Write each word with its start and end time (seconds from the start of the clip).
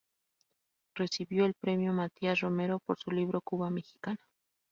Recibió 0.95 1.45
el 1.45 1.53
Premio 1.53 1.93
Matías 1.93 2.39
Romero 2.39 2.79
por 2.79 2.97
su 2.97 3.11
libro 3.11 3.39
"Cuba 3.39 3.69
Mexicana. 3.69 4.17